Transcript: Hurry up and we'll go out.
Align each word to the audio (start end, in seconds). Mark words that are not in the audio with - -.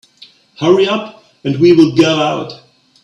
Hurry 0.57 0.87
up 0.87 1.23
and 1.43 1.59
we'll 1.59 1.95
go 1.95 2.09
out. 2.23 2.63